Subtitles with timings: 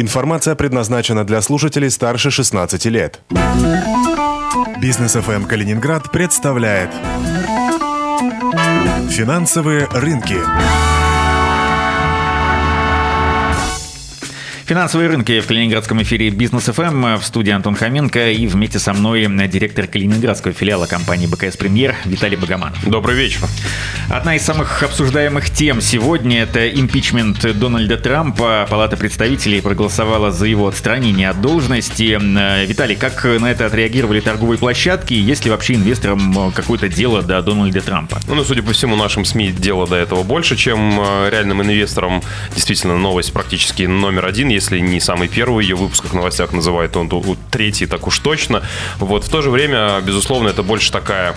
[0.00, 3.20] Информация предназначена для слушателей старше 16 лет.
[4.80, 6.90] Бизнес ФМ Калининград представляет
[9.10, 10.36] Финансовые рынки.
[14.68, 19.26] Финансовые рынки в Калининградском эфире Бизнес ФМ в студии Антон Хоменко и вместе со мной
[19.48, 22.86] директор Калининградского филиала компании БКС Премьер Виталий Богоманов.
[22.86, 23.40] Добрый вечер.
[24.10, 28.66] Одна из самых обсуждаемых тем сегодня– это импичмент Дональда Трампа.
[28.68, 32.18] Палата представителей проголосовала за его отстранение от должности.
[32.66, 35.14] Виталий, как на это отреагировали торговые площадки?
[35.14, 38.20] Есть ли вообще инвесторам какое-то дело до Дональда Трампа?
[38.28, 42.22] Ну, судя по всему, нашим СМИ дело до этого больше, чем э, реальным инвесторам.
[42.54, 47.08] Действительно, новость практически номер один если не самый первый ее выпуск в новостях называет, он
[47.50, 48.62] третий так уж точно.
[48.98, 51.36] Вот в то же время, безусловно, это больше такая,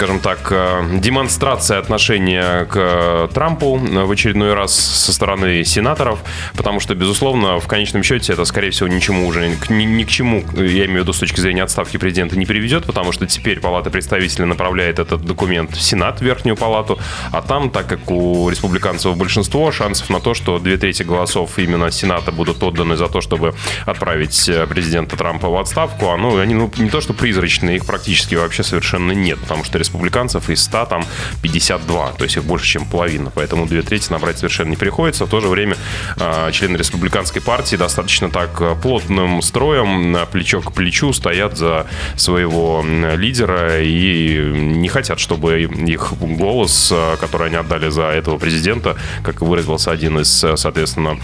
[0.00, 6.20] скажем так, э, демонстрация отношения к Трампу в очередной раз со стороны сенаторов,
[6.56, 10.42] потому что, безусловно, в конечном счете это, скорее всего, ничему уже ни, ни к чему,
[10.54, 13.90] я имею в виду с точки зрения отставки президента, не приведет, потому что теперь Палата
[13.90, 16.98] представителей направляет этот документ в Сенат, в Верхнюю Палату,
[17.30, 21.90] а там, так как у республиканцев большинство, шансов на то, что две трети голосов именно
[21.90, 23.52] Сената будут отданы за то, чтобы
[23.84, 27.84] отправить э, президента Трампа в отставку, а ну, они ну, не то что призрачные, их
[27.84, 31.04] практически вообще совершенно нет, потому что республиканцев из 100 там
[31.42, 35.24] 52, то есть их больше, чем половина, поэтому две трети набрать совершенно не приходится.
[35.24, 35.76] В то же время
[36.16, 42.84] э, члены республиканской партии достаточно так э, плотным строем, плечо к плечу стоят за своего
[43.16, 49.90] лидера и не хотят, чтобы их голос, который они отдали за этого президента, как выразился
[49.90, 51.18] один из, соответственно,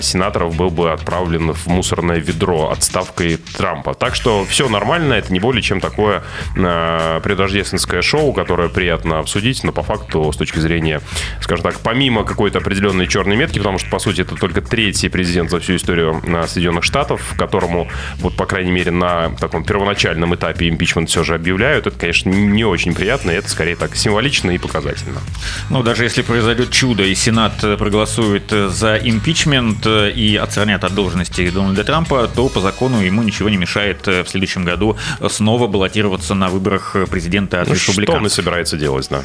[0.00, 3.94] сенаторов, долларов был бы отправлен в мусорное ведро отставкой Трампа.
[3.94, 6.22] Так что все нормально, это не более чем такое
[6.56, 7.20] э,
[7.78, 11.00] предрождественское шоу, которое приятно обсудить, но по факту с точки зрения,
[11.40, 15.50] скажем так, помимо какой-то определенной черной метки, потому что, по сути, это только третий президент
[15.50, 20.68] за всю историю э, Соединенных Штатов, которому, вот, по крайней мере, на таком первоначальном этапе
[20.68, 24.58] импичмент все же объявляют, это, конечно, не очень приятно, и это скорее так символично и
[24.58, 25.20] показательно.
[25.70, 31.84] Ну, даже если произойдет чудо, и Сенат проголосует за импичмент, и отстранят от должности Дональда
[31.84, 34.96] Трампа, то по закону ему ничего не мешает э, в следующем году
[35.28, 38.14] снова баллотироваться на выборах президента от ну, республиканцев.
[38.14, 39.22] Что он и собирается делать, да.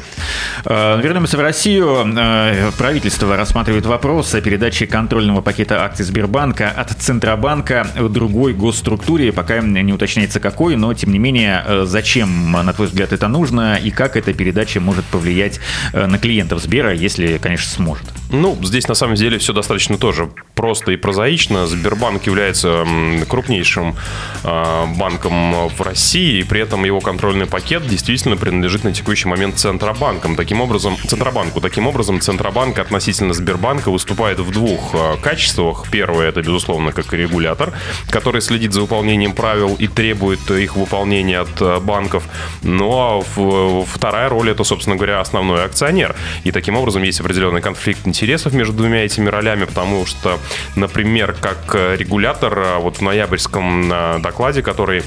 [0.64, 2.06] Э, вернемся в Россию.
[2.16, 9.32] Э, правительство рассматривает вопрос о передаче контрольного пакета акций Сбербанка от Центробанка другой госструктуре.
[9.32, 13.90] Пока не уточняется какой, но тем не менее, зачем, на твой взгляд, это нужно и
[13.90, 15.60] как эта передача может повлиять
[15.92, 18.06] на клиентов Сбера, если, конечно, сможет?
[18.34, 21.68] Ну, здесь на самом деле все достаточно тоже просто и прозаично.
[21.68, 22.84] Сбербанк является
[23.28, 23.94] крупнейшим
[24.42, 29.58] а, банком в России, и при этом его контрольный пакет действительно принадлежит на текущий момент
[29.58, 30.34] Центробанкам.
[30.34, 31.60] Таким образом, Центробанку.
[31.60, 35.86] Таким образом, Центробанк относительно Сбербанка выступает в двух а, качествах.
[35.90, 37.72] Первое, это, безусловно, как регулятор,
[38.10, 42.24] который следит за выполнением правил и требует их выполнения от а, банков.
[42.62, 46.16] Ну а вторая роль, это, собственно говоря, основной акционер.
[46.42, 50.38] И таким образом есть определенный конфликт интересов между двумя этими ролями, потому что,
[50.76, 55.02] например, как регулятор, а, вот в ноябрьском а, докладе, который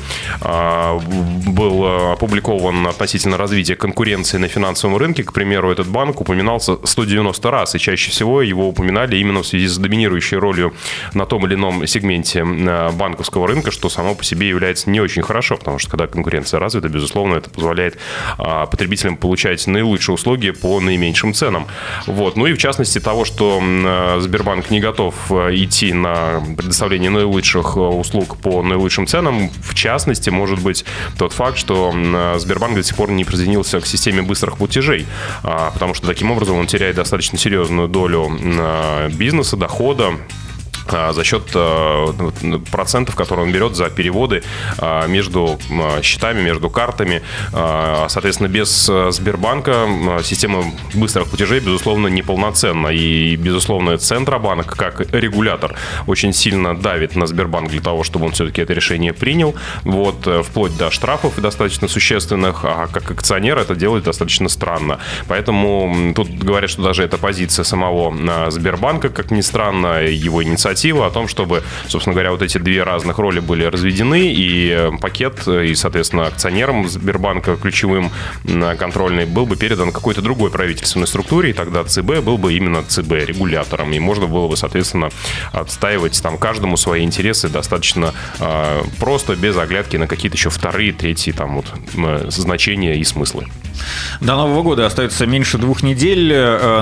[1.47, 7.75] был опубликован относительно развития конкуренции на финансовом рынке, к примеру, этот банк упоминался 190 раз,
[7.75, 10.73] и чаще всего его упоминали именно в связи с доминирующей ролью
[11.13, 15.57] на том или ином сегменте банковского рынка, что само по себе является не очень хорошо,
[15.57, 17.97] потому что когда конкуренция развита, безусловно, это позволяет
[18.38, 21.67] потребителям получать наилучшие услуги по наименьшим ценам.
[22.05, 22.35] Вот.
[22.35, 27.78] Ну и в частности, того, что э, Сбербанк не готов э, идти на предоставление наилучших
[27.78, 30.84] э, услуг по наилучшим ценам, в частности, может быть
[31.17, 31.94] тот факт, что
[32.38, 35.06] Сбербанк до сих пор не присоединился к системе быстрых платежей,
[35.41, 38.29] а, потому что таким образом он теряет достаточно серьезную долю
[39.17, 40.16] бизнеса, дохода,
[40.91, 42.13] за счет а,
[42.71, 44.43] процентов, которые он берет за переводы
[44.77, 45.59] а, между
[46.01, 47.21] счетами, между картами.
[47.51, 49.87] Соответственно, без Сбербанка
[50.23, 52.87] система быстрых платежей, безусловно, неполноценна.
[52.87, 55.75] И, безусловно, Центробанк, как регулятор,
[56.07, 59.55] очень сильно давит на Сбербанк для того, чтобы он все-таки это решение принял.
[59.83, 64.99] Вот, э, вплоть до штрафов достаточно существенных, а как акционер это делает достаточно странно.
[65.28, 71.08] Поэтому тут говорят, что даже эта позиция самого Сбербанка, как ни странно, его инициатива инициатива
[71.08, 75.47] о том, чтобы, собственно говоря, вот эти две разных роли были разведены, и э, пакет,
[75.47, 78.12] э, и, соответственно, акционерам Сбербанка ключевым
[78.78, 83.12] контрольный был бы передан какой-то другой правительственной структуре, и тогда ЦБ был бы именно ЦБ
[83.26, 85.09] регулятором, и можно было бы, соответственно,
[85.52, 91.32] отстаивать там каждому свои интересы достаточно э, просто, без оглядки на какие-то еще вторые, третьи
[91.32, 91.66] там вот
[91.96, 93.47] э, значения и смыслы.
[94.22, 96.34] До Нового года остается меньше двух недель.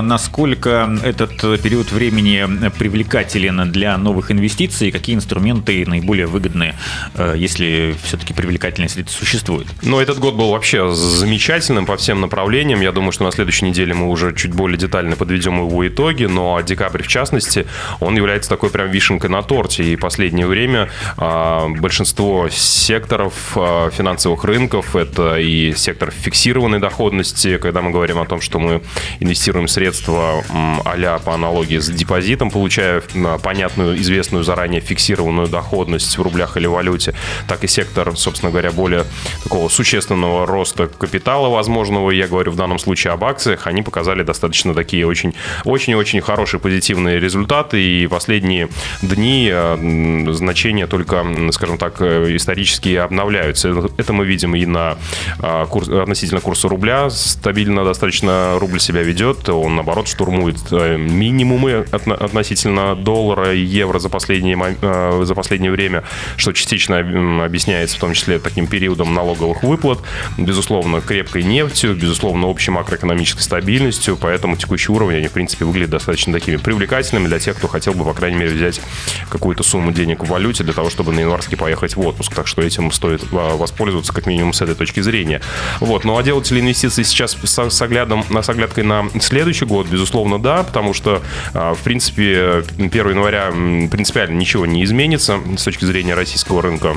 [0.02, 4.90] Насколько этот период времени привлекателен для новых инвестиций?
[4.90, 6.74] Какие инструменты наиболее выгодны,
[7.14, 9.66] э, если все-таки привлекательность существует?
[9.82, 12.80] Ну, этот год был вообще замечательным по всем направлениям.
[12.80, 16.60] Я думаю, что на следующей неделе мы уже чуть более детально подведем его итоги, но
[16.60, 17.66] декабрь, в частности,
[18.00, 19.84] он является такой прям вишенкой на торте.
[19.84, 27.82] И последнее время а, большинство секторов а, финансовых рынков, это и сектор фиксированной доходности, когда
[27.82, 28.80] мы говорим о том, что мы
[29.18, 30.44] инвестируем средства
[30.84, 33.02] а по аналогии с депозитом, получая
[33.42, 37.14] понятную, известную заранее фиксированную доходность в рублях или валюте,
[37.48, 39.04] так и сектор, собственно говоря, более
[39.42, 44.72] такого существенного роста капитала возможного, я говорю в данном случае об акциях, они показали достаточно
[44.74, 45.34] такие очень,
[45.64, 48.68] очень-очень хорошие позитивные результаты, и последние
[49.02, 53.90] дни э, значения только, скажем так, э, исторически обновляются.
[53.96, 54.96] Это мы видим и на
[55.40, 62.94] э, курс, относительно курса рубля, стабильно достаточно рубль себя ведет, он, наоборот, штурмует минимумы относительно
[62.94, 64.76] доллара и евро за последнее,
[65.24, 66.04] за последнее время,
[66.36, 66.98] что частично
[67.44, 70.00] объясняется в том числе таким периодом налоговых выплат,
[70.36, 76.34] безусловно, крепкой нефтью, безусловно, общей макроэкономической стабильностью, поэтому текущий уровень, они, в принципе, выглядят достаточно
[76.34, 78.82] такими привлекательными для тех, кто хотел бы, по крайней мере, взять
[79.30, 82.34] какую-то сумму денег в валюте для того, чтобы на январский поехать в отпуск.
[82.34, 85.40] Так что этим стоит а, воспользоваться, как минимум, с этой точки зрения.
[85.80, 86.04] Вот.
[86.04, 89.86] Ну, а делать ли инвестиции сейчас с, оглядом, с оглядкой на следующий год?
[89.86, 91.22] Безусловно, да, потому что,
[91.54, 93.50] а, в принципе, 1 января
[93.90, 96.96] принципиально ничего не изменится с точки зрения российского рынка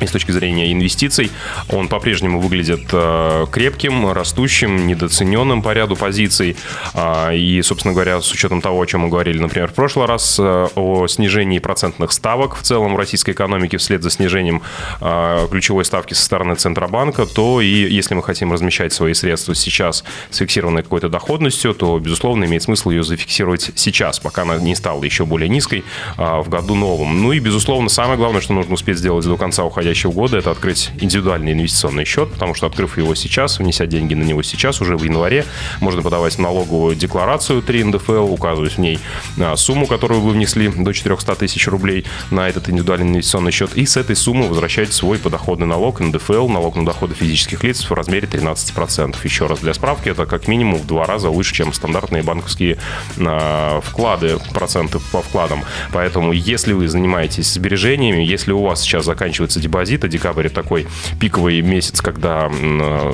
[0.00, 1.30] и с точки зрения инвестиций
[1.68, 6.56] он по-прежнему выглядит э, крепким, растущим, недооцененным по ряду позиций.
[6.94, 10.38] А, и, собственно говоря, с учетом того, о чем мы говорили, например, в прошлый раз,
[10.38, 14.62] э, о снижении процентных ставок в целом в российской экономике вслед за снижением
[15.00, 20.04] э, ключевой ставки со стороны Центробанка, то и если мы хотим размещать свои средства сейчас
[20.30, 25.02] с фиксированной какой-то доходностью, то, безусловно, имеет смысл ее зафиксировать сейчас, пока она не стала
[25.02, 25.84] еще более низкой
[26.16, 27.22] а, в году новом.
[27.22, 30.50] Ну и, безусловно, самое главное, что нужно успеть сделать до конца уходящего уходящего года это
[30.50, 34.98] открыть индивидуальный инвестиционный счет, потому что открыв его сейчас, внеся деньги на него сейчас, уже
[34.98, 35.46] в январе,
[35.80, 38.98] можно подавать налоговую декларацию 3 НДФЛ, указывать в ней
[39.40, 43.86] а, сумму, которую вы внесли до 400 тысяч рублей на этот индивидуальный инвестиционный счет, и
[43.86, 48.28] с этой суммы возвращать свой подоходный налог НДФЛ, налог на доходы физических лиц в размере
[48.28, 49.16] 13%.
[49.24, 52.76] Еще раз для справки, это как минимум в два раза выше, чем стандартные банковские
[53.18, 55.64] а, вклады, проценты по вкладам.
[55.92, 60.08] Поэтому, если вы занимаетесь сбережениями, если у вас сейчас заканчивается депозит, депозита.
[60.08, 60.86] Декабрь такой
[61.20, 62.50] пиковый месяц, когда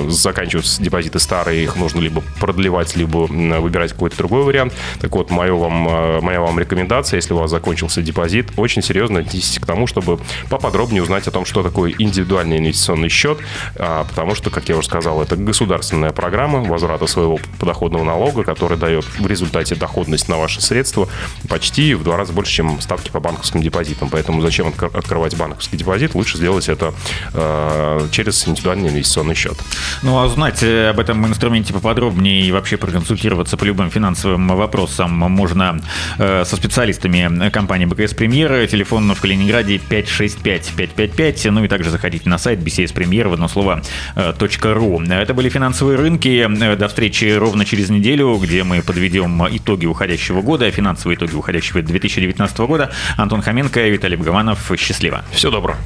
[0.07, 4.73] заканчиваются депозиты старые, их нужно либо продлевать, либо выбирать какой-то другой вариант.
[4.99, 9.19] Так вот, моя вам, э, моя вам рекомендация, если у вас закончился депозит, очень серьезно
[9.19, 10.19] отнеситесь к тому, чтобы
[10.49, 13.39] поподробнее узнать о том, что такое индивидуальный инвестиционный счет,
[13.75, 18.77] а, потому что, как я уже сказал, это государственная программа возврата своего подоходного налога, который
[18.77, 21.07] дает в результате доходность на ваши средства
[21.49, 24.09] почти в два раза больше, чем ставки по банковским депозитам.
[24.09, 26.15] Поэтому зачем открывать банковский депозит?
[26.15, 26.93] Лучше сделать сделать это
[27.33, 29.57] э, через индивидуальный инвестиционный счет.
[30.03, 35.11] Ну, а узнать э, об этом инструменте поподробнее и вообще проконсультироваться по любым финансовым вопросам
[35.11, 35.79] можно
[36.17, 38.67] э, со специалистами компании БКС Премьер.
[38.67, 41.51] Телефон в Калининграде 565-555.
[41.51, 43.81] Ну и также заходите на сайт BCS Премьер в одно слово
[44.15, 45.01] .ру.
[45.01, 46.47] Это были финансовые рынки.
[46.75, 52.57] До встречи ровно через неделю, где мы подведем итоги уходящего года, финансовые итоги уходящего 2019
[52.59, 52.91] года.
[53.17, 54.71] Антон Хоменко, Виталий Богоманов.
[54.77, 55.23] Счастливо.
[55.31, 55.77] Всего доброго.